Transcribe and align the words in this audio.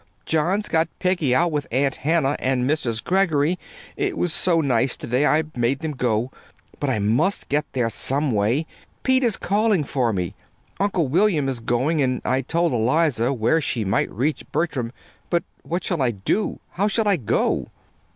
John's 0.25 0.67
got 0.67 0.89
Peggy 0.97 1.35
out 1.35 1.51
with 1.51 1.67
Aunt 1.71 1.97
Hannah 1.97 2.35
and 2.39 2.67
Mrs. 2.67 3.03
Greggory. 3.03 3.59
It 3.95 4.17
was 4.17 4.33
so 4.33 4.59
nice 4.59 4.97
to 4.97 5.05
day 5.05 5.27
I 5.27 5.43
made 5.55 5.81
them 5.81 5.91
go. 5.91 6.31
But 6.79 6.89
I 6.89 6.97
must 6.97 7.49
get 7.49 7.71
there 7.73 7.87
some 7.87 8.31
way 8.31 8.65
Pete 9.03 9.23
is 9.23 9.37
calling 9.37 9.83
for 9.83 10.11
me. 10.11 10.33
Uncle 10.79 11.07
William 11.07 11.47
is 11.47 11.59
going, 11.59 12.01
and 12.01 12.19
I 12.25 12.41
told 12.41 12.73
Eliza 12.73 13.31
where 13.31 13.61
she 13.61 13.85
might 13.85 14.09
reach 14.11 14.43
Bertram; 14.51 14.91
but 15.29 15.43
what 15.61 15.83
shall 15.83 16.01
I 16.01 16.09
do? 16.09 16.59
How 16.71 16.87
shall 16.87 17.07
I 17.07 17.17
go?" 17.17 17.67